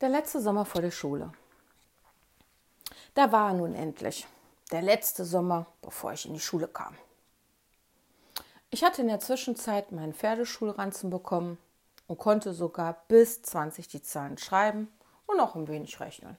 Der 0.00 0.08
letzte 0.08 0.40
Sommer 0.40 0.64
vor 0.64 0.80
der 0.80 0.90
Schule. 0.90 1.30
Da 3.12 3.32
war 3.32 3.50
er 3.50 3.54
nun 3.54 3.74
endlich. 3.74 4.26
Der 4.72 4.80
letzte 4.80 5.26
Sommer, 5.26 5.66
bevor 5.82 6.14
ich 6.14 6.24
in 6.24 6.32
die 6.32 6.40
Schule 6.40 6.68
kam. 6.68 6.96
Ich 8.70 8.82
hatte 8.82 9.02
in 9.02 9.08
der 9.08 9.20
Zwischenzeit 9.20 9.92
meinen 9.92 10.14
Pferdeschulranzen 10.14 11.10
bekommen 11.10 11.58
und 12.06 12.18
konnte 12.18 12.54
sogar 12.54 13.02
bis 13.08 13.42
20 13.42 13.88
die 13.88 14.02
Zahlen 14.02 14.38
schreiben 14.38 14.88
und 15.26 15.38
auch 15.38 15.54
ein 15.54 15.68
wenig 15.68 16.00
rechnen. 16.00 16.38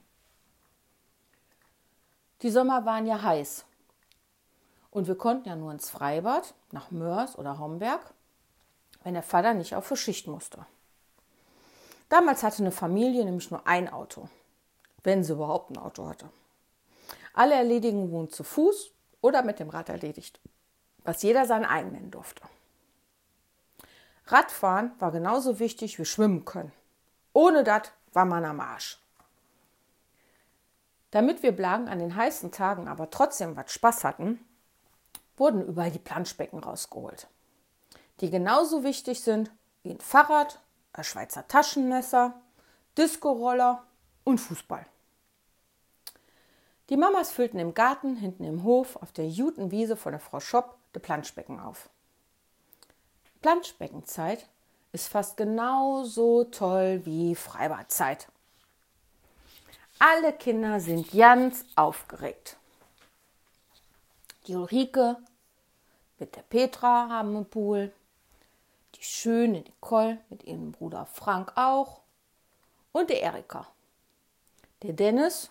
Die 2.40 2.50
Sommer 2.50 2.84
waren 2.84 3.06
ja 3.06 3.22
heiß 3.22 3.64
und 4.90 5.06
wir 5.06 5.16
konnten 5.16 5.48
ja 5.48 5.54
nur 5.54 5.70
ins 5.70 5.88
Freibad 5.88 6.54
nach 6.72 6.90
Mörs 6.90 7.38
oder 7.38 7.60
Homberg, 7.60 8.12
wenn 9.04 9.14
der 9.14 9.22
Vater 9.22 9.54
nicht 9.54 9.76
auf 9.76 9.86
für 9.86 9.96
Schicht 9.96 10.26
musste. 10.26 10.66
Damals 12.12 12.42
hatte 12.42 12.58
eine 12.58 12.72
Familie 12.72 13.24
nämlich 13.24 13.50
nur 13.50 13.66
ein 13.66 13.88
Auto, 13.88 14.28
wenn 15.02 15.24
sie 15.24 15.32
überhaupt 15.32 15.70
ein 15.70 15.78
Auto 15.78 16.06
hatte. 16.06 16.28
Alle 17.32 17.54
Erledigungen 17.54 18.10
wurden 18.10 18.28
zu 18.28 18.44
Fuß 18.44 18.90
oder 19.22 19.42
mit 19.42 19.58
dem 19.58 19.70
Rad 19.70 19.88
erledigt, 19.88 20.38
was 21.04 21.22
jeder 21.22 21.46
sein 21.46 21.64
eigen 21.64 21.92
nennen 21.92 22.10
durfte. 22.10 22.42
Radfahren 24.26 24.92
war 24.98 25.10
genauso 25.10 25.58
wichtig 25.58 25.98
wie 25.98 26.04
Schwimmen 26.04 26.44
können. 26.44 26.74
Ohne 27.32 27.64
das 27.64 27.90
war 28.12 28.26
man 28.26 28.44
am 28.44 28.60
Arsch. 28.60 28.98
Damit 31.12 31.42
wir 31.42 31.52
Blagen 31.52 31.88
an 31.88 31.98
den 31.98 32.14
heißen 32.14 32.52
Tagen 32.52 32.88
aber 32.88 33.08
trotzdem 33.08 33.56
was 33.56 33.72
Spaß 33.72 34.04
hatten, 34.04 34.38
wurden 35.38 35.66
überall 35.66 35.90
die 35.90 35.98
Planschbecken 35.98 36.58
rausgeholt, 36.58 37.26
die 38.20 38.28
genauso 38.28 38.84
wichtig 38.84 39.22
sind 39.22 39.50
wie 39.82 39.92
ein 39.92 40.00
Fahrrad 40.00 40.60
ein 40.92 41.04
Schweizer 41.04 41.46
Taschenmesser, 41.48 42.34
Discoroller 42.96 43.84
und 44.24 44.38
Fußball. 44.38 44.86
Die 46.88 46.96
Mamas 46.96 47.30
füllten 47.30 47.58
im 47.58 47.74
Garten 47.74 48.16
hinten 48.16 48.44
im 48.44 48.64
Hof 48.64 48.96
auf 48.96 49.12
der 49.12 49.28
Jutenwiese 49.28 49.96
von 49.96 50.12
der 50.12 50.20
Frau 50.20 50.40
Schopp 50.40 50.76
de 50.94 51.00
Planschbecken 51.00 51.58
auf. 51.58 51.88
Planschbeckenzeit 53.40 54.46
ist 54.92 55.08
fast 55.08 55.36
genauso 55.36 56.44
toll 56.44 57.00
wie 57.04 57.34
Freibadzeit. 57.34 58.28
Alle 59.98 60.32
Kinder 60.32 60.80
sind 60.80 61.10
ganz 61.12 61.64
aufgeregt. 61.76 62.56
Die 64.46 64.54
Ulrike 64.54 65.16
mit 66.18 66.36
der 66.36 66.42
Petra 66.42 67.08
haben 67.08 67.36
einen 67.36 67.46
Pool 67.46 67.92
die 68.94 69.04
schöne 69.04 69.60
Nicole 69.60 70.18
mit 70.28 70.44
ihrem 70.44 70.72
Bruder 70.72 71.06
Frank 71.06 71.52
auch 71.56 72.00
und 72.92 73.10
der 73.10 73.22
Erika. 73.22 73.66
Der 74.82 74.92
Dennis 74.92 75.50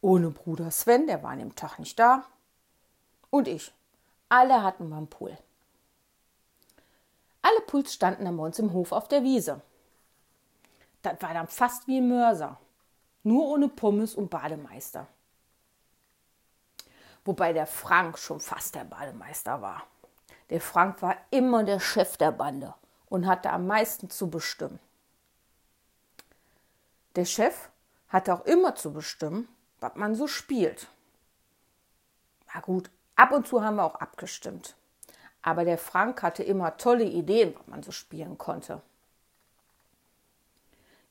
ohne 0.00 0.30
Bruder 0.30 0.70
Sven, 0.70 1.06
der 1.06 1.22
war 1.22 1.30
an 1.30 1.40
dem 1.40 1.56
Tag 1.56 1.78
nicht 1.78 1.98
da. 1.98 2.24
Und 3.30 3.48
ich. 3.48 3.72
Alle 4.28 4.62
hatten 4.62 4.92
einen 4.92 5.08
Pool. 5.08 5.36
Alle 7.42 7.60
Pools 7.62 7.92
standen 7.92 8.24
dann 8.24 8.36
bei 8.36 8.44
uns 8.44 8.58
im 8.58 8.72
Hof 8.72 8.92
auf 8.92 9.08
der 9.08 9.22
Wiese. 9.22 9.62
Das 11.02 11.20
war 11.22 11.34
dann 11.34 11.46
fast 11.46 11.86
wie 11.86 11.98
ein 11.98 12.08
Mörser. 12.08 12.58
Nur 13.22 13.46
ohne 13.48 13.68
Pommes 13.68 14.14
und 14.14 14.30
Bademeister. 14.30 15.06
Wobei 17.24 17.52
der 17.52 17.66
Frank 17.66 18.18
schon 18.18 18.40
fast 18.40 18.74
der 18.74 18.84
Bademeister 18.84 19.60
war. 19.60 19.82
Der 20.50 20.60
Frank 20.60 21.02
war 21.02 21.16
immer 21.30 21.64
der 21.64 21.80
Chef 21.80 22.16
der 22.16 22.32
Bande 22.32 22.74
und 23.08 23.26
hatte 23.26 23.50
am 23.50 23.66
meisten 23.66 24.10
zu 24.10 24.30
bestimmen. 24.30 24.78
Der 27.16 27.24
Chef 27.24 27.68
hatte 28.08 28.34
auch 28.34 28.44
immer 28.44 28.74
zu 28.74 28.92
bestimmen, 28.92 29.48
was 29.80 29.94
man 29.96 30.14
so 30.14 30.26
spielt. 30.26 30.88
Na 32.54 32.60
gut, 32.60 32.90
ab 33.16 33.32
und 33.32 33.46
zu 33.46 33.62
haben 33.62 33.76
wir 33.76 33.84
auch 33.84 33.96
abgestimmt. 33.96 34.76
Aber 35.42 35.64
der 35.64 35.78
Frank 35.78 36.22
hatte 36.22 36.42
immer 36.42 36.76
tolle 36.76 37.04
Ideen, 37.04 37.54
was 37.56 37.66
man 37.66 37.82
so 37.82 37.92
spielen 37.92 38.38
konnte. 38.38 38.82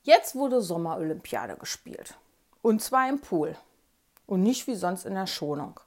Jetzt 0.02 0.34
wurde 0.34 0.60
Sommerolympiade 0.62 1.56
gespielt. 1.56 2.14
Und 2.62 2.80
zwar 2.82 3.08
im 3.08 3.20
Pool. 3.20 3.56
Und 4.26 4.42
nicht 4.42 4.66
wie 4.66 4.74
sonst 4.76 5.04
in 5.04 5.14
der 5.14 5.26
Schonung. 5.26 5.80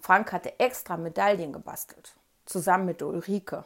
Frank 0.00 0.32
hatte 0.32 0.58
extra 0.58 0.96
Medaillen 0.96 1.52
gebastelt, 1.52 2.14
zusammen 2.46 2.86
mit 2.86 3.02
Ulrike. 3.02 3.64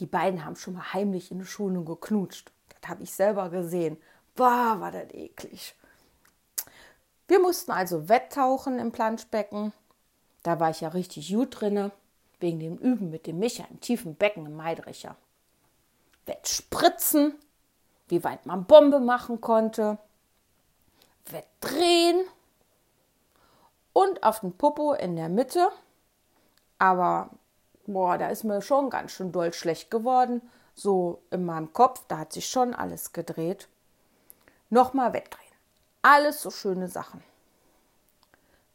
Die 0.00 0.06
beiden 0.06 0.44
haben 0.44 0.56
schon 0.56 0.74
mal 0.74 0.92
heimlich 0.92 1.30
in 1.30 1.38
der 1.38 1.46
Schule 1.46 1.82
geknutscht. 1.82 2.50
Das 2.68 2.90
habe 2.90 3.04
ich 3.04 3.12
selber 3.12 3.48
gesehen. 3.50 3.96
Boah, 4.34 4.76
war 4.80 4.90
das 4.90 5.12
eklig. 5.12 5.74
Wir 7.28 7.38
mussten 7.38 7.70
also 7.70 8.08
wetttauchen 8.08 8.78
im 8.78 8.90
Planschbecken. 8.90 9.72
Da 10.42 10.58
war 10.60 10.70
ich 10.70 10.80
ja 10.80 10.88
richtig 10.88 11.32
gut 11.32 11.60
drinne, 11.60 11.92
wegen 12.40 12.58
dem 12.58 12.76
Üben 12.76 13.10
mit 13.10 13.26
dem 13.26 13.38
Micha 13.38 13.64
im 13.70 13.80
tiefen 13.80 14.16
Becken 14.16 14.44
im 14.44 14.56
Meidricher. 14.56 15.16
Wettspritzen, 16.26 17.34
wie 18.08 18.24
weit 18.24 18.44
man 18.44 18.64
Bombe 18.64 18.98
machen 18.98 19.40
konnte. 19.40 19.98
Wettdrehen 21.26 22.26
und 23.94 24.22
auf 24.22 24.40
den 24.40 24.52
Popo 24.52 24.92
in 24.92 25.16
der 25.16 25.30
Mitte. 25.30 25.70
Aber 26.78 27.30
boah, 27.86 28.18
da 28.18 28.28
ist 28.28 28.44
mir 28.44 28.60
schon 28.60 28.90
ganz 28.90 29.12
schön 29.12 29.32
doll 29.32 29.54
schlecht 29.54 29.90
geworden. 29.90 30.42
So 30.74 31.22
in 31.30 31.46
meinem 31.46 31.72
Kopf, 31.72 32.02
da 32.08 32.18
hat 32.18 32.34
sich 32.34 32.46
schon 32.46 32.74
alles 32.74 33.14
gedreht. 33.14 33.68
Nochmal 34.68 35.14
wegdrehen. 35.14 35.40
Alles 36.02 36.42
so 36.42 36.50
schöne 36.50 36.88
Sachen. 36.88 37.22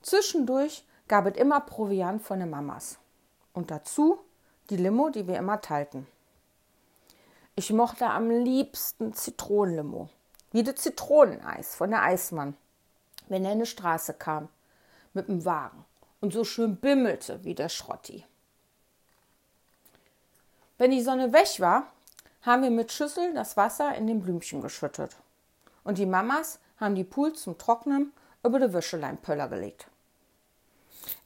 Zwischendurch 0.01 0.85
gab 1.07 1.27
es 1.27 1.37
immer 1.37 1.59
Proviant 1.59 2.23
von 2.23 2.39
den 2.39 2.49
Mamas. 2.49 2.97
Und 3.53 3.69
dazu 3.69 4.19
die 4.69 4.77
Limo, 4.77 5.09
die 5.09 5.27
wir 5.27 5.37
immer 5.37 5.59
teilten. 5.61 6.07
Ich 7.55 7.73
mochte 7.73 8.05
am 8.05 8.29
liebsten 8.29 9.13
Zitronenlimo. 9.13 10.09
Wie 10.51 10.63
das 10.63 10.75
Zitroneneis 10.75 11.75
von 11.75 11.89
der 11.89 12.03
Eismann, 12.03 12.55
wenn 13.27 13.43
er 13.43 13.51
in 13.51 13.59
die 13.59 13.65
Straße 13.65 14.13
kam 14.13 14.47
mit 15.13 15.27
dem 15.27 15.45
Wagen 15.45 15.85
und 16.21 16.33
so 16.33 16.43
schön 16.43 16.75
bimmelte 16.77 17.43
wie 17.43 17.55
der 17.55 17.69
Schrotti. 17.69 18.25
Wenn 20.77 20.91
die 20.91 21.01
Sonne 21.01 21.33
weg 21.33 21.59
war, 21.59 21.87
haben 22.41 22.63
wir 22.63 22.71
mit 22.71 22.91
Schüssel 22.91 23.33
das 23.33 23.57
Wasser 23.57 23.95
in 23.95 24.07
den 24.07 24.21
Blümchen 24.21 24.61
geschüttet. 24.61 25.17
Und 25.83 25.97
die 25.97 26.05
Mamas 26.05 26.59
haben 26.77 26.95
die 26.95 27.03
Pools 27.03 27.43
zum 27.43 27.57
Trocknen 27.57 28.13
über 28.43 28.59
die 28.59 28.71
Wäscheleinpöller 28.71 29.49
gelegt. 29.49 29.87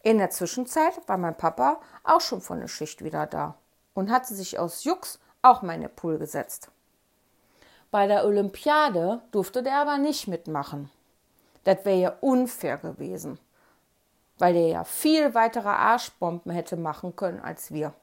In 0.01 0.17
der 0.17 0.31
Zwischenzeit 0.31 1.07
war 1.07 1.17
mein 1.17 1.37
Papa 1.37 1.79
auch 2.03 2.21
schon 2.21 2.41
von 2.41 2.59
der 2.59 2.67
Schicht 2.67 3.03
wieder 3.03 3.27
da 3.27 3.55
und 3.93 4.09
hatte 4.09 4.33
sich 4.33 4.57
aus 4.57 4.83
Jux 4.83 5.19
auch 5.41 5.61
mal 5.61 5.75
in 5.75 5.81
den 5.81 5.95
Pool 5.95 6.17
gesetzt. 6.17 6.69
Bei 7.91 8.07
der 8.07 8.25
Olympiade 8.25 9.21
durfte 9.31 9.61
der 9.61 9.77
aber 9.77 9.97
nicht 9.97 10.27
mitmachen. 10.27 10.89
Das 11.63 11.85
wäre 11.85 11.99
ja 11.99 12.17
unfair 12.21 12.77
gewesen 12.77 13.37
weil 14.37 14.53
der 14.53 14.67
ja 14.67 14.83
viel 14.83 15.33
weitere 15.33 15.69
Arschbomben 15.69 16.51
hätte 16.51 16.77
machen 16.77 17.15
können 17.15 17.39
als 17.39 17.71
wir. 17.71 17.93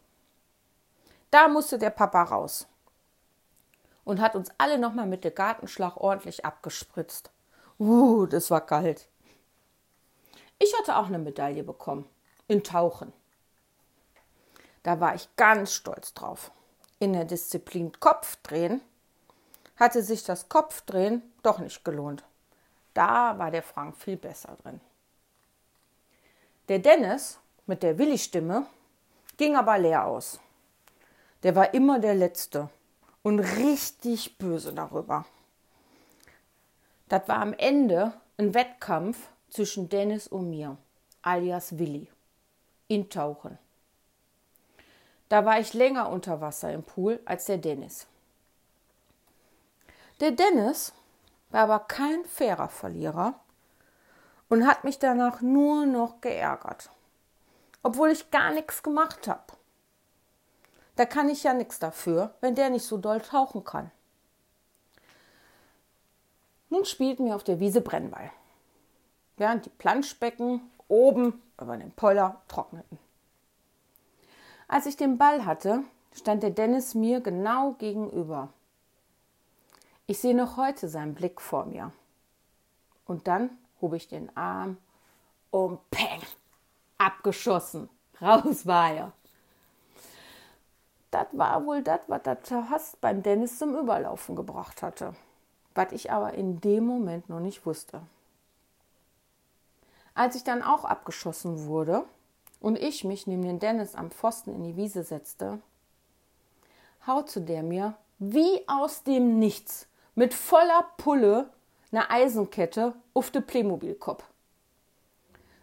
Da 1.31 1.49
musste 1.49 1.79
der 1.79 1.91
Papa 1.91 2.23
raus 2.23 2.67
und 4.05 4.21
hat 4.21 4.35
uns 4.35 4.51
alle 4.59 4.79
nochmal 4.79 5.07
mit 5.07 5.25
dem 5.25 5.35
Gartenschlag 5.35 5.97
ordentlich 5.97 6.45
abgespritzt. 6.45 7.31
Uh, 7.79 8.27
das 8.27 8.51
war 8.51 8.61
kalt. 8.61 9.09
Ich 10.59 10.77
hatte 10.79 10.97
auch 10.97 11.07
eine 11.07 11.19
Medaille 11.19 11.63
bekommen. 11.63 12.09
In 12.49 12.65
Tauchen. 12.65 13.13
Da 14.83 15.01
war 15.01 15.15
ich 15.15 15.29
ganz 15.37 15.73
stolz 15.73 16.13
drauf. 16.15 16.51
In 16.99 17.13
der 17.13 17.25
Disziplin 17.25 17.93
Kopfdrehen 18.01 18.81
hatte 19.77 20.03
sich 20.03 20.25
das 20.25 20.49
Kopfdrehen 20.49 21.23
doch 21.43 21.59
nicht 21.59 21.85
gelohnt. 21.85 22.25
Da 22.93 23.39
war 23.39 23.51
der 23.51 23.63
Frank 23.63 23.97
viel 23.97 24.17
besser 24.17 24.57
drin. 24.63 24.81
Der 26.71 26.79
Dennis 26.79 27.41
mit 27.67 27.83
der 27.83 27.99
Willi-Stimme 27.99 28.65
ging 29.37 29.57
aber 29.57 29.77
leer 29.77 30.07
aus. 30.07 30.39
Der 31.43 31.57
war 31.57 31.75
immer 31.75 31.99
der 31.99 32.15
Letzte 32.15 32.71
und 33.25 33.41
richtig 33.41 34.39
böse 34.39 34.73
darüber. 34.73 35.27
Das 37.09 37.27
war 37.27 37.39
am 37.39 37.55
Ende 37.55 38.13
ein 38.37 38.55
Wettkampf 38.55 39.31
zwischen 39.49 39.89
Dennis 39.89 40.29
und 40.29 40.49
mir, 40.49 40.77
alias 41.23 41.77
Willi, 41.77 42.07
in 42.87 43.11
Tauchen. 43.11 43.59
Da 45.29 45.45
war 45.45 45.59
ich 45.59 45.75
länger 45.75 46.09
unter 46.09 46.41
Wasser 46.41 46.73
im 46.73 46.85
Pool 46.85 47.19
als 47.25 47.47
der 47.47 47.59
Dennis. 47.59 48.07
Der 50.21 50.31
Dennis 50.31 50.93
war 51.51 51.63
aber 51.63 51.81
kein 51.81 52.25
fairer 52.27 52.69
Verlierer 52.69 53.41
und 54.51 54.67
hat 54.67 54.85
mich 54.85 54.99
danach 54.99 55.41
nur 55.41 55.87
noch 55.87 56.21
geärgert, 56.21 56.91
obwohl 57.83 58.11
ich 58.11 58.31
gar 58.31 58.53
nichts 58.53 58.83
gemacht 58.83 59.27
habe. 59.27 59.55
Da 60.97 61.07
kann 61.07 61.31
ich 61.31 61.45
ja 61.45 61.55
nichts 61.55 61.79
dafür, 61.79 62.35
wenn 62.43 62.55
der 62.55 62.69
nicht 62.69 62.85
so 62.85 62.99
doll 62.99 63.21
tauchen 63.21 63.65
kann. 63.65 63.91
Nun 66.69 66.85
spielten 66.85 67.25
wir 67.25 67.37
auf 67.37 67.45
der 67.45 67.59
Wiese 67.59 67.81
Brennball, 67.81 68.31
während 69.39 69.65
die 69.65 69.71
Planschbecken 69.71 70.61
oben 70.89 71.41
über 71.59 71.77
dem 71.77 71.93
Poller 71.93 72.43
trockneten. 72.49 72.99
Als 74.69 74.87
ich 74.87 74.97
den 74.97 75.17
Ball 75.17 75.47
hatte, 75.47 75.85
stand 76.13 76.43
der 76.43 76.51
Dennis 76.51 76.95
mir 76.95 77.21
genau 77.21 77.73
gegenüber. 77.73 78.53
Ich 80.07 80.19
sehe 80.19 80.35
noch 80.35 80.57
heute 80.57 80.89
seinen 80.89 81.15
Blick 81.15 81.41
vor 81.41 81.67
mir. 81.67 81.93
Und 83.05 83.27
dann 83.27 83.51
hob 83.81 83.95
ich 83.95 84.09
den 84.09 84.35
Arm 84.37 84.77
und 85.51 85.79
peng, 85.91 86.21
abgeschossen. 86.99 87.89
Raus 88.21 88.67
war 88.67 88.93
er. 88.93 89.13
Das 91.11 91.27
war 91.33 91.65
wohl 91.67 91.83
das, 91.83 92.01
was 92.07 92.23
der 92.23 92.71
Hast 92.71 93.01
beim 93.01 93.23
Dennis 93.23 93.59
zum 93.59 93.77
Überlaufen 93.77 94.37
gebracht 94.37 94.83
hatte. 94.83 95.15
Was 95.75 95.93
ich 95.93 96.13
aber 96.13 96.35
in 96.35 96.61
dem 96.61 96.85
Moment 96.85 97.29
noch 97.29 97.41
nicht 97.41 97.67
wusste. 97.67 98.03
Als 100.15 100.37
ich 100.37 100.45
dann 100.45 100.63
auch 100.63 100.85
abgeschossen 100.85 101.67
wurde 101.67 102.05
und 102.61 102.79
ich 102.79 103.05
mich 103.05 103.27
neben 103.27 103.43
den 103.43 103.59
Dennis 103.59 103.95
am 103.95 104.11
Pfosten 104.11 104.55
in 104.55 104.63
die 104.63 104.77
Wiese 104.77 105.03
setzte, 105.03 105.61
haute 107.07 107.41
der 107.41 107.63
mir 107.63 107.95
wie 108.19 108.69
aus 108.69 109.03
dem 109.03 109.39
Nichts 109.39 109.87
mit 110.15 110.35
voller 110.35 110.85
Pulle 110.99 111.51
eine 111.93 112.11
Eisenkette 112.11 112.95
auf 113.15 113.31
de 113.31 113.43
Playmobil-Kopf. 113.43 114.25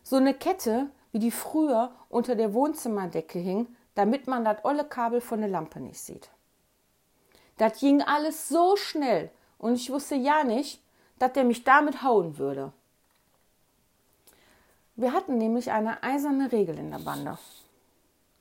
So 0.04 0.18
eine 0.18 0.34
Kette, 0.34 0.90
wie 1.12 1.20
die 1.20 1.32
früher 1.32 1.92
unter 2.10 2.36
der 2.36 2.54
Wohnzimmerdecke 2.54 3.40
hing, 3.40 3.76
damit 3.96 4.28
man 4.28 4.46
das 4.46 4.64
olle 4.64 4.86
Kabel 4.86 5.22
von 5.22 5.40
der 5.40 5.50
Lampe 5.50 5.80
nicht 5.80 6.00
sieht. 6.00 6.30
Das 7.58 7.80
ging 7.80 8.02
alles 8.02 8.50
so 8.50 8.76
schnell 8.76 9.32
und 9.58 9.76
ich 9.76 9.90
wusste 9.90 10.16
ja 10.16 10.44
nicht, 10.44 10.82
dass 11.18 11.34
der 11.34 11.44
mich 11.44 11.64
damit 11.64 12.04
hauen 12.04 12.38
würde. 12.38 12.72
Wir 14.96 15.14
hatten 15.14 15.38
nämlich 15.38 15.72
eine 15.72 16.02
eiserne 16.04 16.52
Regel 16.52 16.78
in 16.78 16.92
der 16.92 17.00
Bande. 17.00 17.38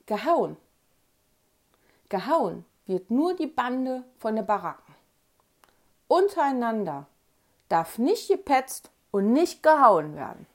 Gehauen. 0.07 0.57
Gehauen 2.09 2.65
wird 2.87 3.11
nur 3.11 3.35
die 3.35 3.47
Bande 3.47 4.05
von 4.19 4.37
der 4.37 4.43
Baracken. 4.43 4.95
Untereinander 6.09 7.07
darf 7.69 7.99
nicht 7.99 8.29
gepetzt 8.29 8.91
und 9.11 9.33
nicht 9.33 9.63
gehauen 9.63 10.15
werden. 10.17 10.47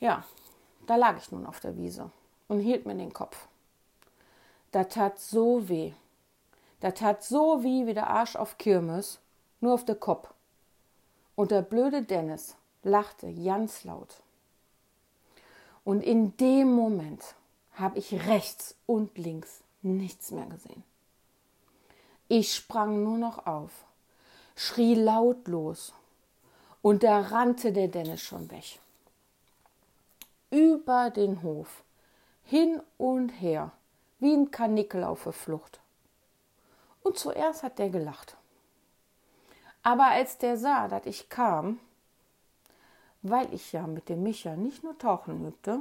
Ja, 0.00 0.24
da 0.86 0.96
lag 0.96 1.16
ich 1.18 1.32
nun 1.32 1.46
auf 1.46 1.60
der 1.60 1.76
Wiese 1.76 2.10
und 2.48 2.60
hielt 2.60 2.86
mir 2.86 2.94
den 2.94 3.12
Kopf. 3.12 3.48
Da 4.72 4.84
tat 4.84 5.18
so 5.18 5.68
weh. 5.68 5.92
Da 6.80 6.90
tat 6.90 7.24
so 7.24 7.62
weh 7.62 7.86
wie 7.86 7.94
der 7.94 8.10
Arsch 8.10 8.36
auf 8.36 8.58
Kirmes, 8.58 9.18
nur 9.60 9.74
auf 9.74 9.84
der 9.84 9.94
Kopf. 9.96 10.32
Und 11.34 11.50
der 11.50 11.62
blöde 11.62 12.02
Dennis 12.02 12.56
lachte 12.82 13.32
ganz 13.32 13.84
laut. 13.84 14.22
Und 15.84 16.02
in 16.02 16.36
dem 16.36 16.72
Moment 16.74 17.34
habe 17.74 17.98
ich 17.98 18.26
rechts 18.26 18.74
und 18.86 19.16
links 19.18 19.62
nichts 19.82 20.30
mehr 20.30 20.46
gesehen. 20.46 20.82
Ich 22.28 22.54
sprang 22.54 23.02
nur 23.04 23.18
noch 23.18 23.46
auf, 23.46 23.85
schrie 24.56 24.94
lautlos 24.94 25.92
und 26.80 27.02
da 27.02 27.20
rannte 27.20 27.72
der 27.72 27.88
Dennis 27.88 28.22
schon 28.22 28.50
weg. 28.50 28.80
Über 30.50 31.10
den 31.10 31.42
Hof, 31.42 31.82
hin 32.42 32.80
und 32.96 33.28
her, 33.28 33.72
wie 34.18 34.32
ein 34.32 34.50
Kanickel 34.50 35.04
auf 35.04 35.24
der 35.24 35.32
Flucht. 35.32 35.80
Und 37.02 37.18
zuerst 37.18 37.62
hat 37.62 37.78
der 37.78 37.90
gelacht. 37.90 38.36
Aber 39.82 40.06
als 40.06 40.38
der 40.38 40.56
sah, 40.56 40.88
dass 40.88 41.04
ich 41.04 41.28
kam, 41.28 41.78
weil 43.22 43.52
ich 43.52 43.72
ja 43.72 43.86
mit 43.86 44.08
dem 44.08 44.22
Micha 44.22 44.56
nicht 44.56 44.82
nur 44.82 44.96
tauchen 44.98 45.46
übte, 45.46 45.80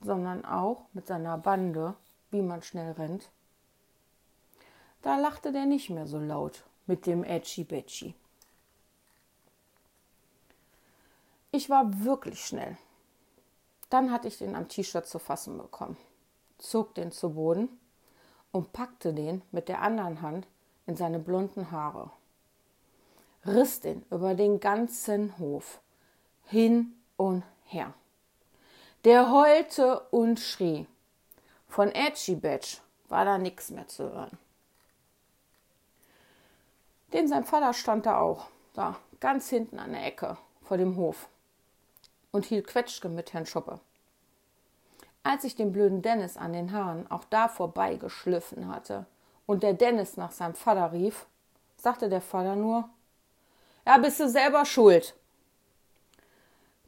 sondern 0.00 0.44
auch 0.44 0.82
mit 0.92 1.06
seiner 1.06 1.38
Bande, 1.38 1.94
wie 2.30 2.42
man 2.42 2.62
schnell 2.62 2.92
rennt, 2.92 3.30
da 5.00 5.16
lachte 5.16 5.52
der 5.52 5.64
nicht 5.64 5.90
mehr 5.90 6.06
so 6.06 6.18
laut 6.18 6.64
mit 6.86 7.06
dem 7.06 7.24
Edgy 7.24 7.64
Betschi. 7.64 8.14
Ich 11.50 11.70
war 11.70 12.04
wirklich 12.04 12.44
schnell. 12.44 12.76
Dann 13.90 14.10
hatte 14.10 14.28
ich 14.28 14.38
den 14.38 14.56
am 14.56 14.68
T-Shirt 14.68 15.06
zu 15.06 15.18
fassen 15.18 15.56
bekommen, 15.56 15.96
zog 16.58 16.94
den 16.94 17.12
zu 17.12 17.34
Boden 17.34 17.68
und 18.50 18.72
packte 18.72 19.12
den 19.12 19.42
mit 19.52 19.68
der 19.68 19.82
anderen 19.82 20.20
Hand 20.20 20.48
in 20.86 20.96
seine 20.96 21.18
blonden 21.18 21.70
Haare, 21.70 22.10
riss 23.46 23.80
den 23.80 24.04
über 24.10 24.34
den 24.34 24.58
ganzen 24.60 25.38
Hof 25.38 25.80
hin 26.46 26.94
und 27.16 27.44
her. 27.64 27.94
Der 29.04 29.30
heulte 29.30 30.00
und 30.10 30.40
schrie. 30.40 30.86
Von 31.68 31.90
Edgy 31.92 32.34
Batch 32.34 32.80
war 33.08 33.24
da 33.24 33.38
nichts 33.38 33.70
mehr 33.70 33.86
zu 33.86 34.04
hören. 34.12 34.38
Den 37.14 37.28
sein 37.28 37.44
Vater 37.44 37.72
stand 37.72 38.06
da 38.06 38.18
auch, 38.18 38.48
da 38.72 38.96
ganz 39.20 39.48
hinten 39.48 39.78
an 39.78 39.92
der 39.92 40.04
Ecke 40.04 40.36
vor 40.62 40.78
dem 40.78 40.96
Hof 40.96 41.28
und 42.32 42.44
hielt 42.44 42.66
Quetschke 42.66 43.08
mit 43.08 43.32
Herrn 43.32 43.46
Schuppe. 43.46 43.78
Als 45.22 45.44
ich 45.44 45.54
den 45.54 45.72
blöden 45.72 46.02
Dennis 46.02 46.36
an 46.36 46.52
den 46.52 46.72
Haaren 46.72 47.08
auch 47.08 47.22
da 47.30 47.46
vorbei 47.46 47.94
geschliffen 47.94 48.66
hatte 48.66 49.06
und 49.46 49.62
der 49.62 49.74
Dennis 49.74 50.16
nach 50.16 50.32
seinem 50.32 50.56
Vater 50.56 50.90
rief, 50.90 51.26
sagte 51.76 52.08
der 52.08 52.20
Vater 52.20 52.56
nur, 52.56 52.88
ja, 53.86 53.96
bist 53.98 54.18
du 54.18 54.28
selber 54.28 54.64
schuld. 54.64 55.14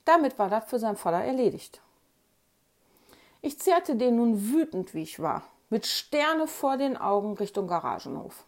Damit 0.05 0.41
war 0.41 0.51
das 0.51 0.65
für 0.69 0.81
seinen 0.81 0.97
Vater 0.97 1.25
erledigt. 1.25 1.81
Ich 3.43 3.61
zehrte 3.61 3.95
den 3.95 4.17
nun 4.17 4.51
wütend, 4.51 4.93
wie 4.93 5.03
ich 5.03 5.21
war, 5.21 5.45
mit 5.71 5.87
Sterne 5.87 6.49
vor 6.49 6.77
den 6.79 6.97
Augen 6.97 7.35
Richtung 7.35 7.69
Garagenhof 7.69 8.46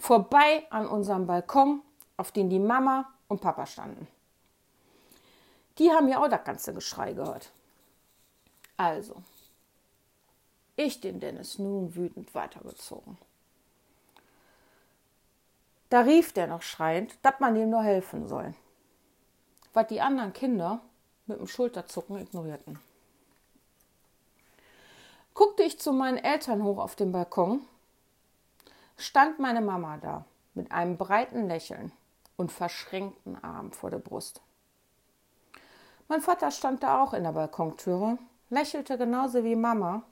vorbei 0.00 0.66
an 0.70 0.86
unserem 0.86 1.26
Balkon, 1.26 1.82
auf 2.16 2.32
dem 2.32 2.50
die 2.50 2.58
Mama 2.58 3.12
und 3.28 3.40
Papa 3.40 3.66
standen. 3.66 4.08
Die 5.78 5.90
haben 5.90 6.08
ja 6.08 6.22
auch 6.22 6.28
das 6.28 6.44
ganze 6.44 6.74
Geschrei 6.74 7.12
gehört. 7.12 7.52
Also, 8.76 9.16
ich 10.76 11.00
den 11.00 11.20
Dennis 11.20 11.58
nun 11.58 11.94
wütend 11.94 12.34
weitergezogen. 12.34 13.18
Da 15.90 16.00
rief 16.00 16.32
der 16.32 16.46
noch 16.46 16.62
schreiend, 16.62 17.18
dass 17.22 17.40
man 17.40 17.56
ihm 17.56 17.70
nur 17.70 17.82
helfen 17.82 18.28
soll. 18.28 18.54
Was 19.72 19.88
die 19.88 20.00
anderen 20.00 20.32
Kinder 20.32 20.80
mit 21.26 21.38
dem 21.38 21.46
Schulterzucken 21.46 22.18
ignorierten. 22.18 22.78
Guckte 25.34 25.62
ich 25.62 25.78
zu 25.78 25.92
meinen 25.92 26.18
Eltern 26.18 26.62
hoch 26.64 26.78
auf 26.78 26.96
den 26.96 27.12
Balkon 27.12 27.62
stand 29.00 29.38
meine 29.38 29.60
Mama 29.60 29.96
da 29.98 30.24
mit 30.54 30.72
einem 30.72 30.96
breiten 30.96 31.48
Lächeln 31.48 31.92
und 32.36 32.52
verschränkten 32.52 33.42
Arm 33.42 33.72
vor 33.72 33.90
der 33.90 33.98
Brust. 33.98 34.42
Mein 36.08 36.20
Vater 36.20 36.50
stand 36.50 36.82
da 36.82 37.02
auch 37.02 37.14
in 37.14 37.22
der 37.22 37.32
Balkontüre, 37.32 38.18
lächelte 38.50 38.98
genauso 38.98 39.44
wie 39.44 39.56
Mama 39.56 40.02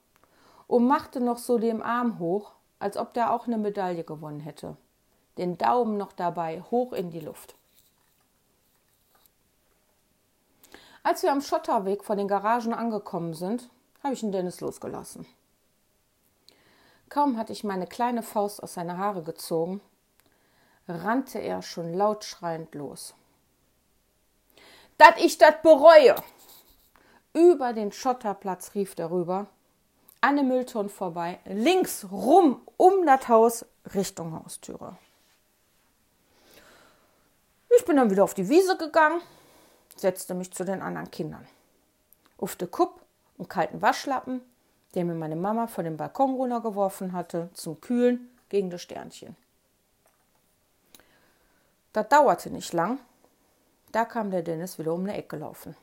und 0.67 0.87
machte 0.87 1.21
noch 1.21 1.39
so 1.39 1.59
den 1.59 1.83
Arm 1.83 2.19
hoch, 2.19 2.53
als 2.79 2.97
ob 2.97 3.15
der 3.15 3.33
auch 3.33 3.47
eine 3.47 3.59
Medaille 3.59 4.05
gewonnen 4.05 4.41
hätte. 4.41 4.77
Den 5.37 5.59
Daumen 5.59 5.97
noch 5.97 6.13
dabei 6.13 6.63
hoch 6.71 6.93
in 6.93 7.11
die 7.11 7.21
Luft. 7.21 7.55
Als 11.03 11.23
wir 11.23 11.33
am 11.33 11.41
Schotterweg 11.41 12.05
vor 12.05 12.17
den 12.17 12.29
Garagen 12.29 12.75
angekommen 12.75 13.35
sind, 13.35 13.69
habe 14.03 14.15
ich 14.15 14.21
den 14.21 14.33
Dennis 14.33 14.61
losgelassen. 14.61 15.27
Kaum 17.09 17.39
hatte 17.39 17.53
ich 17.53 17.65
meine 17.65 17.87
kleine 17.87 18.23
Faust 18.23 18.63
aus 18.63 18.75
seine 18.75 18.99
Haare 18.99 19.23
gezogen, 19.23 19.81
rannte 20.87 21.39
er 21.39 21.63
schon 21.63 21.95
laut 21.95 22.25
schreiend 22.25 22.75
los. 22.75 23.15
Dat 24.99 25.19
ich 25.19 25.39
dat 25.39 25.63
bereue! 25.63 26.17
Über 27.33 27.73
den 27.73 27.93
Schotterplatz 27.93 28.75
rief 28.75 28.95
er 28.99 29.11
rüber, 29.11 29.47
an 30.21 30.37
den 30.37 30.49
Müllton 30.49 30.89
vorbei, 30.89 31.39
links 31.45 32.07
rum 32.11 32.61
um 32.77 33.07
das 33.07 33.29
Haus 33.29 33.65
Richtung 33.95 34.35
Haustüre. 34.35 34.97
Ich 37.77 37.85
bin 37.85 37.97
dann 37.97 38.11
wieder 38.11 38.25
auf 38.25 38.35
die 38.35 38.49
Wiese 38.49 38.77
gegangen, 38.77 39.21
setzte 39.97 40.35
mich 40.35 40.53
zu 40.53 40.65
den 40.65 40.83
anderen 40.83 41.11
Kindern. 41.11 41.47
Auf 42.39 42.57
de 42.57 42.67
Kupp 42.67 43.01
und 43.37 43.49
kalten 43.49 43.81
Waschlappen 43.81 44.43
der 44.95 45.05
mir 45.05 45.15
meine 45.15 45.37
Mama 45.37 45.67
von 45.67 45.85
dem 45.85 45.97
Balkon 45.97 46.35
runtergeworfen 46.35 47.13
hatte, 47.13 47.51
zum 47.53 47.81
Kühlen 47.81 48.31
gegen 48.49 48.71
das 48.71 48.83
Sternchen. 48.83 49.37
Das 51.93 52.09
dauerte 52.09 52.51
nicht 52.51 52.73
lang. 52.73 52.99
Da 53.93 54.05
kam 54.05 54.31
der 54.31 54.43
Dennis 54.43 54.79
wieder 54.79 54.93
um 54.93 55.01
eine 55.01 55.17
Ecke 55.17 55.37
gelaufen. 55.37 55.77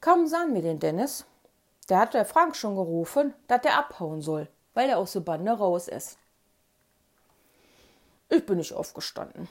Kaum 0.00 0.26
sahen 0.26 0.54
wir 0.54 0.62
den 0.62 0.78
Dennis, 0.78 1.26
da 1.86 2.00
hat 2.00 2.14
der 2.14 2.24
Frank 2.24 2.56
schon 2.56 2.76
gerufen, 2.76 3.34
dass 3.48 3.62
der 3.62 3.76
abhauen 3.76 4.22
soll, 4.22 4.48
weil 4.74 4.88
er 4.88 4.98
aus 4.98 5.12
der 5.12 5.20
Bande 5.20 5.52
raus 5.52 5.88
ist. 5.88 6.18
Ich 8.28 8.46
bin 8.46 8.58
nicht 8.58 8.72
aufgestanden. 8.72 9.48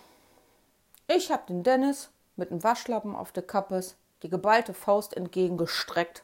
Ich 1.08 1.31
hab 1.31 1.48
den 1.48 1.63
Dennis 1.63 2.10
mit 2.38 2.50
dem 2.50 2.63
Waschlappen 2.63 3.15
auf 3.15 3.31
der 3.31 3.43
Kappes 3.43 3.98
die 4.24 4.29
geballte 4.29 4.74
Faust 4.74 5.15
entgegengestreckt 5.15 6.24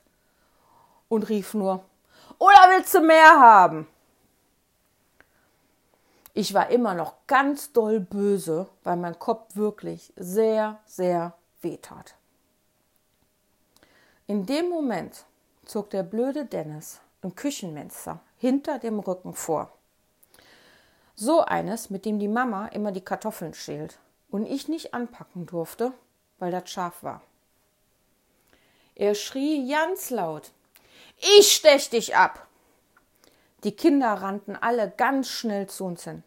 und 1.10 1.30
rief 1.30 1.54
nur: 1.54 1.84
Oder 2.40 2.70
willst 2.70 2.94
du 2.94 3.02
mehr 3.02 3.40
haben? 3.40 3.88
Ich 6.34 6.54
war 6.54 6.70
immer 6.70 6.94
noch 6.94 7.16
ganz 7.28 7.72
doll 7.72 8.02
böse, 8.02 8.68
weil 8.84 8.98
mein 8.98 9.18
Kopf 9.18 9.56
wirklich 9.56 10.12
sehr, 10.18 10.80
sehr 10.86 11.34
weh 11.62 11.78
tat. 11.78 12.16
In 14.28 14.46
dem 14.46 14.70
Moment 14.70 15.26
zog 15.66 15.90
der 15.92 16.04
blöde 16.04 16.46
Dennis 16.46 17.00
im 17.22 17.36
Küchenmenster 17.36 18.20
hinter 18.38 18.80
dem 18.80 19.00
Rücken 19.00 19.34
vor. 19.34 19.72
So 21.16 21.42
eines, 21.42 21.90
mit 21.90 22.06
dem 22.06 22.20
die 22.20 22.28
Mama 22.28 22.68
immer 22.68 22.92
die 22.92 23.06
Kartoffeln 23.06 23.54
schält 23.54 23.98
und 24.30 24.46
ich 24.46 24.68
nicht 24.68 24.94
anpacken 24.94 25.46
durfte, 25.46 25.94
weil 26.40 26.52
das 26.52 26.70
scharf 26.70 27.02
war. 27.02 27.22
Er 28.96 29.16
schrie 29.16 29.70
ganz 29.70 30.10
laut: 30.10 30.52
Ich 31.18 31.52
stech 31.52 31.90
dich 31.90 32.16
ab! 32.16 32.48
Die 33.64 33.76
Kinder 33.76 34.14
rannten 34.14 34.56
alle 34.56 34.92
ganz 34.92 35.28
schnell 35.30 35.68
zu 35.68 35.86
uns 35.86 36.04
hin. 36.04 36.24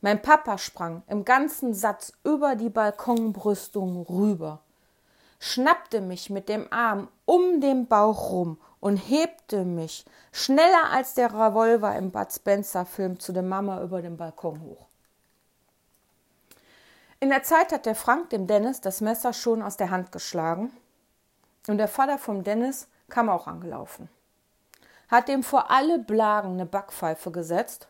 Mein 0.00 0.20
Papa 0.20 0.58
sprang 0.58 1.02
im 1.06 1.24
ganzen 1.24 1.74
Satz 1.74 2.12
über 2.24 2.56
die 2.56 2.70
Balkonbrüstung 2.70 4.02
rüber, 4.02 4.60
schnappte 5.38 6.00
mich 6.00 6.28
mit 6.28 6.48
dem 6.48 6.70
Arm 6.72 7.08
um 7.24 7.60
den 7.60 7.86
Bauch 7.86 8.30
rum 8.30 8.58
und 8.80 8.96
hebte 8.96 9.64
mich 9.64 10.04
schneller 10.32 10.90
als 10.90 11.14
der 11.14 11.32
Revolver 11.32 11.96
im 11.96 12.10
Bud 12.10 12.32
Spencer 12.32 12.84
Film 12.84 13.18
zu 13.18 13.32
der 13.32 13.42
Mama 13.42 13.82
über 13.82 14.02
den 14.02 14.16
Balkon 14.16 14.60
hoch. 14.62 14.86
In 17.18 17.30
der 17.30 17.42
Zeit 17.42 17.72
hat 17.72 17.86
der 17.86 17.94
Frank 17.94 18.30
dem 18.30 18.46
Dennis 18.46 18.80
das 18.80 19.00
Messer 19.00 19.32
schon 19.32 19.62
aus 19.62 19.76
der 19.76 19.90
Hand 19.90 20.12
geschlagen 20.12 20.70
und 21.66 21.78
der 21.78 21.88
Vater 21.88 22.18
vom 22.18 22.44
Dennis 22.44 22.88
kam 23.08 23.28
auch 23.28 23.46
angelaufen 23.46 24.08
hat 25.08 25.28
dem 25.28 25.42
vor 25.42 25.70
alle 25.70 25.98
Blagen 25.98 26.52
eine 26.52 26.66
Backpfeife 26.66 27.30
gesetzt 27.30 27.88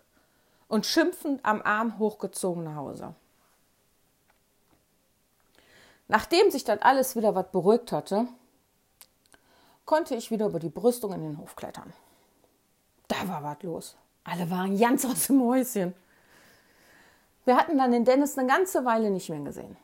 und 0.68 0.86
schimpfend 0.86 1.44
am 1.44 1.62
Arm 1.62 1.98
hochgezogen 1.98 2.64
nach 2.64 2.76
Hause. 2.76 3.14
Nachdem 6.08 6.50
sich 6.50 6.64
dann 6.64 6.78
alles 6.80 7.16
wieder 7.16 7.34
was 7.34 7.50
beruhigt 7.50 7.90
hatte, 7.90 8.28
konnte 9.84 10.14
ich 10.14 10.30
wieder 10.30 10.46
über 10.46 10.60
die 10.60 10.68
Brüstung 10.68 11.12
in 11.12 11.22
den 11.22 11.38
Hof 11.38 11.56
klettern. 11.56 11.92
Da 13.08 13.28
war 13.28 13.42
was 13.42 13.62
los. 13.62 13.96
Alle 14.24 14.50
waren 14.50 14.78
ganz 14.78 15.04
aus 15.04 15.28
dem 15.28 15.42
Häuschen. 15.42 15.94
Wir 17.44 17.56
hatten 17.56 17.78
dann 17.78 17.92
den 17.92 18.04
Dennis 18.04 18.36
eine 18.36 18.48
ganze 18.48 18.84
Weile 18.84 19.10
nicht 19.10 19.28
mehr 19.28 19.40
gesehen. 19.40 19.76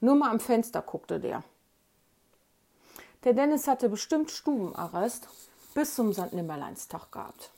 Nur 0.00 0.16
mal 0.16 0.30
am 0.30 0.40
Fenster 0.40 0.82
guckte 0.82 1.18
der. 1.18 1.42
Der 3.24 3.32
Dennis 3.32 3.66
hatte 3.66 3.88
bestimmt 3.88 4.30
Stubenarrest 4.30 5.28
bis 5.72 5.94
zum 5.94 6.12
St. 6.12 6.34
Nimmerleinstag 6.34 7.10
gehabt. 7.10 7.50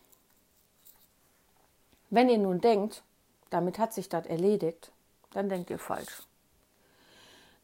Wenn 2.08 2.28
ihr 2.28 2.38
nun 2.38 2.60
denkt, 2.60 3.02
damit 3.50 3.80
hat 3.80 3.92
sich 3.92 4.08
das 4.08 4.26
erledigt, 4.26 4.92
dann 5.32 5.48
denkt 5.48 5.70
ihr 5.70 5.80
falsch. 5.80 6.22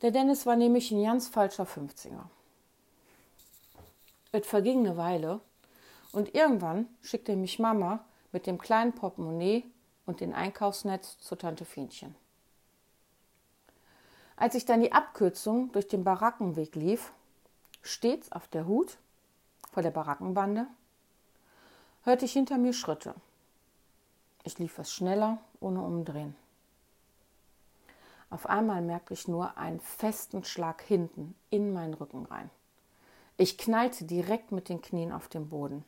Der 0.03 0.11
Dennis 0.11 0.47
war 0.47 0.57
nämlich 0.57 0.91
ein 0.91 1.05
ganz 1.05 1.29
falscher 1.29 1.65
50er. 1.65 2.25
Es 4.33 4.47
verging 4.49 4.81
eine 4.81 4.97
Weile 4.97 5.41
und 6.11 6.35
irgendwann 6.35 6.89
schickte 7.03 7.37
mich 7.37 7.61
Mama 7.61 8.05
mit 8.33 8.49
dem 8.49 8.59
kleinen 8.59 8.95
Portemonnaie 8.95 9.65
und 10.07 10.21
dem 10.21 10.35
Einkaufsnetz 10.35 11.19
zu 11.21 11.37
Tante 11.37 11.65
Fienchen. 11.65 12.17
Als 14.35 14.57
ich 14.57 14.65
dann 14.65 14.81
die 14.81 14.93
Abkürzung 14.93 15.71
durch 15.71 15.87
den 15.87 16.03
Barackenweg 16.03 16.75
lief, 16.75 17.13
stets 17.83 18.33
auf 18.33 18.49
der 18.49 18.67
Hut 18.67 18.99
vor 19.73 19.83
der 19.83 19.91
Barackenbande, 19.91 20.67
hörte 22.05 22.25
ich 22.25 22.33
hinter 22.33 22.59
mir 22.59 22.73
Schritte. 22.73 23.15
Ich 24.45 24.59
lief 24.59 24.79
was 24.79 24.93
schneller, 24.93 25.39
ohne 25.61 25.83
umdrehen. 25.83 26.35
Auf 28.31 28.47
einmal 28.47 28.81
merkte 28.81 29.15
ich 29.15 29.29
nur 29.29 29.59
einen 29.59 29.81
festen 29.81 30.43
Schlag 30.43 30.83
hinten 30.83 31.35
in 31.51 31.73
meinen 31.73 31.95
Rücken 31.95 32.25
rein. 32.25 32.51
Ich 33.37 33.59
knallte 33.59 34.05
direkt 34.05 34.53
mit 34.53 34.69
den 34.69 34.81
Knien 34.81 35.13
auf 35.13 35.29
den 35.29 35.49
Boden. 35.49 35.85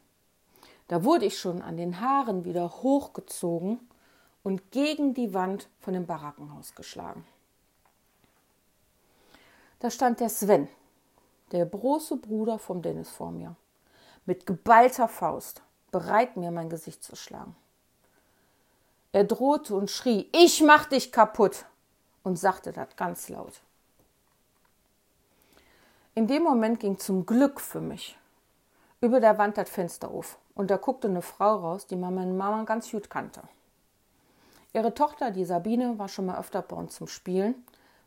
Da 0.88 1.04
wurde 1.04 1.24
ich 1.24 1.38
schon 1.38 1.62
an 1.62 1.76
den 1.76 2.00
Haaren 2.00 2.44
wieder 2.44 2.68
hochgezogen 2.68 3.80
und 4.42 4.70
gegen 4.70 5.14
die 5.14 5.32
Wand 5.32 5.68
von 5.80 5.94
dem 5.94 6.06
Barackenhaus 6.06 6.74
geschlagen. 6.74 7.26
Da 9.78 9.90
stand 9.90 10.20
der 10.20 10.28
Sven, 10.28 10.68
der 11.52 11.66
große 11.66 12.16
Bruder 12.16 12.58
vom 12.58 12.82
Dennis 12.82 13.10
vor 13.10 13.30
mir 13.30 13.56
mit 14.26 14.46
geballter 14.46 15.08
Faust, 15.08 15.62
bereit 15.90 16.36
mir 16.36 16.50
mein 16.50 16.70
Gesicht 16.70 17.04
zu 17.04 17.14
schlagen. 17.14 17.54
Er 19.12 19.24
drohte 19.24 19.74
und 19.76 19.90
schrie, 19.90 20.28
ich 20.32 20.62
mach 20.62 20.86
dich 20.86 21.12
kaputt 21.12 21.66
und 22.22 22.36
sagte 22.36 22.72
das 22.72 22.96
ganz 22.96 23.28
laut. 23.28 23.60
In 26.14 26.26
dem 26.26 26.42
Moment 26.42 26.80
ging 26.80 26.98
zum 26.98 27.26
Glück 27.26 27.60
für 27.60 27.80
mich 27.80 28.18
über 29.00 29.20
der 29.20 29.36
Wand 29.38 29.58
das 29.58 29.68
Fenster 29.68 30.08
auf 30.10 30.38
und 30.54 30.70
da 30.70 30.76
guckte 30.76 31.08
eine 31.08 31.22
Frau 31.22 31.56
raus, 31.56 31.86
die 31.86 31.96
meine 31.96 32.32
Mama 32.32 32.64
ganz 32.64 32.90
gut 32.90 33.10
kannte. 33.10 33.42
Ihre 34.72 34.94
Tochter, 34.94 35.30
die 35.30 35.44
Sabine, 35.44 35.98
war 35.98 36.08
schon 36.08 36.26
mal 36.26 36.38
öfter 36.38 36.62
bei 36.62 36.74
uns 36.74 36.96
zum 36.96 37.06
Spielen, 37.06 37.54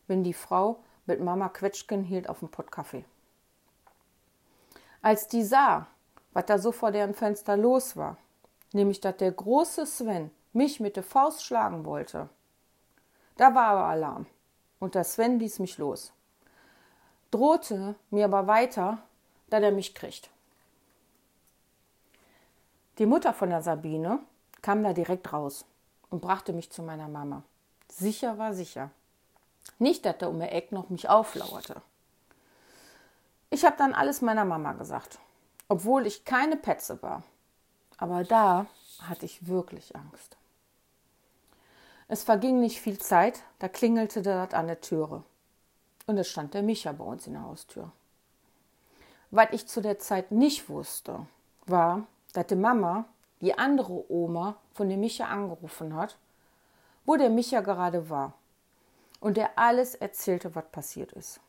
wenn 0.07 0.23
die 0.23 0.33
Frau 0.33 0.79
mit 1.05 1.21
Mama 1.21 1.47
Quetschken 1.47 2.03
hielt 2.03 2.27
auf 2.27 2.39
dem 2.39 2.49
Pott 2.49 2.71
Kaffee. 2.71 3.05
Als 5.07 5.29
die 5.29 5.45
sah, 5.45 5.87
was 6.33 6.47
da 6.47 6.59
so 6.59 6.73
vor 6.73 6.91
deren 6.91 7.13
Fenster 7.13 7.55
los 7.55 7.95
war, 7.95 8.17
nämlich 8.73 8.99
dass 8.99 9.15
der 9.15 9.31
große 9.31 9.85
Sven 9.85 10.31
mich 10.51 10.81
mit 10.81 10.97
der 10.97 11.03
Faust 11.03 11.45
schlagen 11.45 11.85
wollte. 11.85 12.27
Da 13.37 13.55
war 13.55 13.67
aber 13.67 13.85
Alarm 13.85 14.25
und 14.79 14.95
der 14.95 15.05
Sven 15.05 15.39
ließ 15.39 15.59
mich 15.59 15.77
los, 15.77 16.11
drohte 17.31 17.95
mir 18.09 18.25
aber 18.25 18.47
weiter, 18.47 18.97
da 19.49 19.59
er 19.59 19.71
mich 19.71 19.95
kriegt. 19.95 20.29
Die 22.97 23.05
Mutter 23.05 23.31
von 23.31 23.49
der 23.49 23.61
Sabine 23.61 24.19
kam 24.61 24.83
da 24.83 24.91
direkt 24.91 25.31
raus 25.31 25.63
und 26.09 26.19
brachte 26.19 26.51
mich 26.51 26.69
zu 26.69 26.83
meiner 26.83 27.07
Mama. 27.07 27.43
Sicher 27.87 28.37
war 28.37 28.53
sicher. 28.53 28.91
Nicht, 29.79 30.05
dass 30.05 30.17
der 30.17 30.29
um 30.29 30.39
der 30.39 30.53
Eck 30.53 30.73
noch 30.73 30.89
mich 30.89 31.07
auflauerte. 31.07 31.81
Ich 33.49 33.65
habe 33.65 33.77
dann 33.77 33.93
alles 33.93 34.21
meiner 34.21 34.45
Mama 34.45 34.73
gesagt 34.73 35.19
obwohl 35.67 36.07
ich 36.07 36.25
keine 36.25 36.57
Petze 36.57 37.01
war. 37.01 37.23
Aber 37.97 38.23
da 38.23 38.67
hatte 39.01 39.25
ich 39.25 39.47
wirklich 39.47 39.95
Angst. 39.95 40.37
Es 42.07 42.23
verging 42.23 42.59
nicht 42.59 42.79
viel 42.79 42.99
Zeit, 42.99 43.41
da 43.59 43.67
klingelte 43.67 44.21
das 44.21 44.53
an 44.53 44.67
der 44.67 44.81
Türe. 44.81 45.23
Und 46.05 46.17
es 46.17 46.29
stand 46.29 46.53
der 46.53 46.63
Micha 46.63 46.91
bei 46.93 47.03
uns 47.03 47.27
in 47.27 47.33
der 47.33 47.43
Haustür. 47.43 47.91
Was 49.29 49.47
ich 49.51 49.67
zu 49.67 49.81
der 49.81 49.99
Zeit 49.99 50.31
nicht 50.31 50.69
wusste, 50.69 51.27
war, 51.65 52.07
dass 52.31 52.47
die 52.47 52.55
Mama 52.55 53.05
die 53.41 53.57
andere 53.57 54.09
Oma 54.09 54.55
von 54.73 54.87
dem 54.87 55.01
Micha 55.01 55.25
angerufen 55.25 55.95
hat, 55.95 56.17
wo 57.05 57.17
der 57.17 57.29
Micha 57.29 57.59
gerade 57.59 58.09
war 58.09 58.33
und 59.19 59.35
der 59.35 59.59
alles 59.59 59.95
erzählte, 59.95 60.55
was 60.55 60.71
passiert 60.71 61.11
ist. 61.11 61.41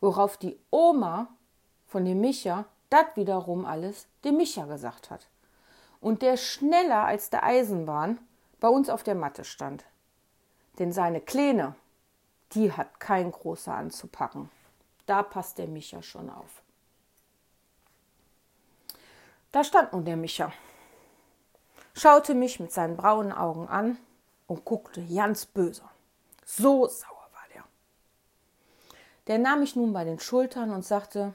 Worauf 0.00 0.36
die 0.36 0.58
Oma 0.70 1.28
von 1.86 2.04
dem 2.04 2.20
Micha 2.20 2.66
das 2.90 3.16
wiederum 3.16 3.64
alles 3.66 4.06
dem 4.24 4.36
Micha 4.36 4.64
gesagt 4.64 5.10
hat. 5.10 5.28
Und 6.00 6.22
der 6.22 6.36
schneller 6.36 7.04
als 7.04 7.30
der 7.30 7.42
Eisenbahn 7.42 8.18
bei 8.60 8.68
uns 8.68 8.88
auf 8.88 9.02
der 9.02 9.14
Matte 9.14 9.44
stand. 9.44 9.84
Denn 10.78 10.92
seine 10.92 11.20
Kleine, 11.20 11.74
die 12.52 12.72
hat 12.72 13.00
kein 13.00 13.32
großer 13.32 13.74
anzupacken. 13.74 14.50
Da 15.06 15.22
passt 15.22 15.58
der 15.58 15.66
Micha 15.66 16.02
schon 16.02 16.30
auf. 16.30 16.62
Da 19.50 19.64
stand 19.64 19.92
nun 19.92 20.04
der 20.04 20.16
Micha, 20.16 20.52
schaute 21.94 22.34
mich 22.34 22.60
mit 22.60 22.72
seinen 22.72 22.96
braunen 22.96 23.32
Augen 23.32 23.66
an 23.66 23.98
und 24.46 24.64
guckte 24.64 25.02
ganz 25.02 25.46
böse. 25.46 25.82
So 26.44 26.86
sauer. 26.86 27.17
Der 29.28 29.38
nahm 29.38 29.60
mich 29.60 29.76
nun 29.76 29.92
bei 29.92 30.04
den 30.04 30.18
Schultern 30.18 30.70
und 30.70 30.84
sagte, 30.84 31.34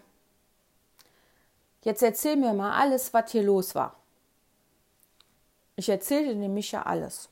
Jetzt 1.84 2.02
erzähl 2.02 2.38
mir 2.38 2.54
mal 2.54 2.80
alles, 2.80 3.14
was 3.14 3.32
hier 3.32 3.44
los 3.44 3.76
war. 3.76 3.96
Ich 5.76 5.90
erzählte 5.90 6.34
dem 6.34 6.54
Micha 6.54 6.84
alles. 6.84 7.30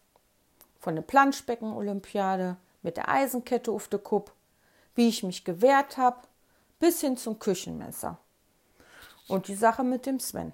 Von 0.79 0.95
der 0.95 1.03
Planschbecken-Olympiade 1.03 2.57
mit 2.81 2.97
der 2.97 3.07
Eisenkette 3.07 3.71
auf 3.71 3.87
der 3.87 3.99
Kupp, 3.99 4.31
wie 4.95 5.07
ich 5.07 5.23
mich 5.23 5.45
gewehrt 5.45 5.97
habe, 5.97 6.27
bis 6.79 6.99
hin 6.99 7.15
zum 7.15 7.39
Küchenmesser. 7.39 8.17
Und 9.27 9.47
die 9.47 9.55
Sache 9.55 9.83
mit 9.83 10.05
dem 10.05 10.19
Sven. 10.19 10.53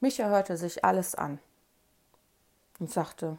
Micha 0.00 0.28
hörte 0.28 0.56
sich 0.56 0.84
alles 0.84 1.14
an. 1.14 1.38
und 2.78 2.90
sagte, 2.90 3.38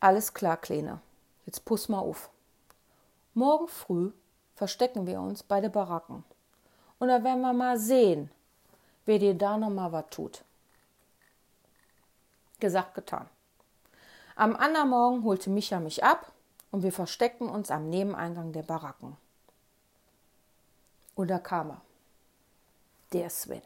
alles 0.00 0.34
klar, 0.34 0.58
Kleine, 0.58 1.00
jetzt 1.46 1.64
puss 1.64 1.88
mal 1.88 1.98
auf. 1.98 2.30
Morgen 3.34 3.68
früh 3.68 4.12
verstecken 4.54 5.06
wir 5.06 5.20
uns 5.20 5.42
bei 5.42 5.60
den 5.60 5.72
Baracken. 5.72 6.24
Und 6.98 7.08
da 7.08 7.22
werden 7.24 7.40
wir 7.40 7.52
mal 7.52 7.78
sehen, 7.78 8.30
wer 9.04 9.18
dir 9.18 9.34
da 9.34 9.58
noch 9.58 9.70
mal 9.70 9.92
was 9.92 10.06
tut. 10.10 10.44
Gesagt, 12.60 12.94
getan. 12.94 13.28
Am 14.36 14.56
anderen 14.56 14.90
Morgen 14.90 15.24
holte 15.24 15.50
Micha 15.50 15.80
mich 15.80 16.02
ab 16.02 16.32
und 16.70 16.82
wir 16.82 16.92
versteckten 16.92 17.48
uns 17.48 17.70
am 17.70 17.88
Nebeneingang 17.88 18.52
der 18.52 18.62
Baracken. 18.62 19.16
Und 21.14 21.28
da 21.28 21.38
kam 21.38 21.70
er, 21.70 21.80
der 23.12 23.30
Sven. 23.30 23.62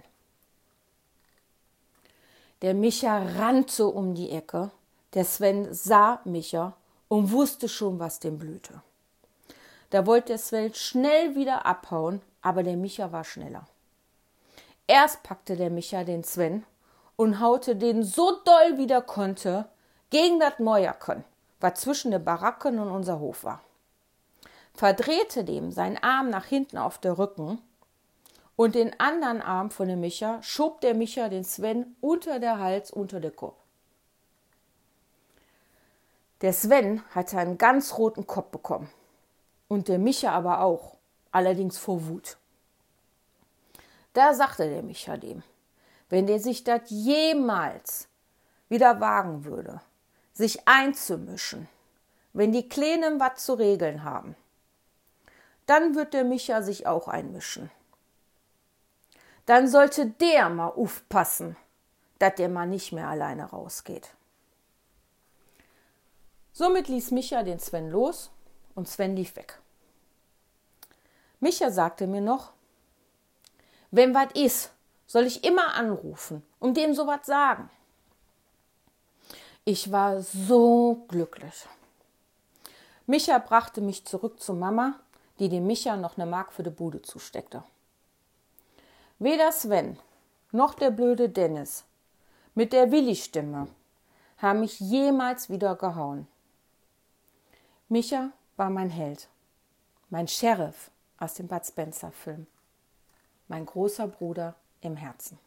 Der 2.60 2.74
Micha 2.74 3.18
rannte 3.18 3.86
um 3.86 4.14
die 4.14 4.30
Ecke, 4.30 4.70
der 5.14 5.24
Sven 5.24 5.72
sah 5.72 6.20
Micha 6.24 6.76
und 7.08 7.32
wusste 7.32 7.68
schon, 7.68 7.98
was 7.98 8.20
dem 8.20 8.38
blühte. 8.38 8.82
Da 9.90 10.06
wollte 10.06 10.28
der 10.28 10.38
Sven 10.38 10.74
schnell 10.74 11.34
wieder 11.34 11.64
abhauen, 11.66 12.20
aber 12.42 12.62
der 12.62 12.76
Micha 12.76 13.10
war 13.10 13.24
schneller. 13.24 13.66
Erst 14.86 15.22
packte 15.22 15.56
der 15.56 15.70
Micha 15.70 16.04
den 16.04 16.24
Sven 16.24 16.64
und 17.16 17.40
haute 17.40 17.76
den 17.76 18.02
so 18.02 18.38
doll 18.44 18.78
wie 18.78 18.86
der 18.86 19.02
konnte 19.02 19.66
gegen 20.10 20.40
das 20.40 20.58
Mäuerchen, 20.58 21.24
was 21.60 21.80
zwischen 21.80 22.10
den 22.10 22.24
Baracken 22.24 22.78
und 22.78 22.90
unser 22.90 23.18
Hof 23.18 23.44
war. 23.44 23.60
Verdrehte 24.74 25.44
dem 25.44 25.72
seinen 25.72 25.98
Arm 25.98 26.30
nach 26.30 26.44
hinten 26.44 26.78
auf 26.78 26.98
der 26.98 27.18
Rücken 27.18 27.60
und 28.56 28.74
den 28.74 28.98
anderen 29.00 29.42
Arm 29.42 29.70
von 29.70 29.88
dem 29.88 30.00
Micha 30.00 30.42
schob 30.42 30.80
der 30.80 30.94
Micha 30.94 31.28
den 31.28 31.44
Sven 31.44 31.96
unter 32.00 32.38
der 32.38 32.58
Hals 32.58 32.90
unter 32.90 33.20
der 33.20 33.30
Kopf. 33.30 33.56
Der 36.40 36.52
Sven 36.52 37.02
hatte 37.14 37.38
einen 37.38 37.58
ganz 37.58 37.98
roten 37.98 38.26
Kopf 38.26 38.50
bekommen 38.50 38.88
und 39.66 39.88
der 39.88 39.98
Micha 39.98 40.30
aber 40.30 40.60
auch, 40.60 40.96
allerdings 41.32 41.78
vor 41.78 42.06
Wut. 42.06 42.36
Da 44.12 44.34
sagte 44.34 44.68
der 44.68 44.82
Micha 44.82 45.16
dem, 45.16 45.42
wenn 46.08 46.26
der 46.26 46.38
sich 46.38 46.64
das 46.64 46.82
jemals 46.86 48.08
wieder 48.68 49.00
wagen 49.00 49.44
würde, 49.44 49.80
sich 50.32 50.66
einzumischen, 50.68 51.68
wenn 52.32 52.52
die 52.52 52.68
Kleinen 52.68 53.18
was 53.18 53.44
zu 53.44 53.54
regeln 53.54 54.04
haben, 54.04 54.36
dann 55.66 55.96
wird 55.96 56.14
der 56.14 56.24
Micha 56.24 56.62
sich 56.62 56.86
auch 56.86 57.08
einmischen. 57.08 57.70
Dann 59.44 59.66
sollte 59.66 60.06
der 60.06 60.48
mal 60.50 60.68
aufpassen, 60.68 61.56
dass 62.18 62.36
der 62.36 62.48
mal 62.48 62.66
nicht 62.66 62.92
mehr 62.92 63.08
alleine 63.08 63.44
rausgeht. 63.44 64.14
Somit 66.58 66.88
ließ 66.88 67.12
Micha 67.12 67.44
den 67.44 67.60
Sven 67.60 67.88
los 67.88 68.32
und 68.74 68.88
Sven 68.88 69.14
lief 69.14 69.36
weg. 69.36 69.60
Micha 71.38 71.70
sagte 71.70 72.08
mir 72.08 72.20
noch, 72.20 72.50
wenn 73.92 74.12
was 74.12 74.32
ist, 74.34 74.72
soll 75.06 75.26
ich 75.26 75.44
immer 75.44 75.74
anrufen 75.74 76.42
und 76.58 76.76
dem 76.76 76.94
sowas 76.94 77.24
sagen. 77.26 77.70
Ich 79.64 79.92
war 79.92 80.20
so 80.20 81.04
glücklich. 81.06 81.68
Micha 83.06 83.38
brachte 83.38 83.80
mich 83.80 84.04
zurück 84.04 84.40
zu 84.40 84.52
Mama, 84.52 84.98
die 85.38 85.48
dem 85.48 85.64
Micha 85.64 85.96
noch 85.96 86.18
eine 86.18 86.26
Mark 86.26 86.52
für 86.52 86.64
die 86.64 86.70
Bude 86.70 87.02
zusteckte. 87.02 87.62
Weder 89.20 89.52
Sven 89.52 89.96
noch 90.50 90.74
der 90.74 90.90
blöde 90.90 91.28
Dennis 91.28 91.84
mit 92.56 92.72
der 92.72 92.90
Willi-Stimme 92.90 93.68
haben 94.38 94.58
mich 94.58 94.80
jemals 94.80 95.50
wieder 95.50 95.76
gehauen. 95.76 96.26
Micha 97.90 98.32
war 98.56 98.68
mein 98.68 98.90
Held, 98.90 99.28
mein 100.10 100.28
Sheriff 100.28 100.90
aus 101.16 101.32
dem 101.32 101.48
Bud 101.48 101.64
Spencer-Film, 101.64 102.46
mein 103.48 103.64
großer 103.64 104.06
Bruder 104.06 104.56
im 104.82 104.94
Herzen. 104.94 105.38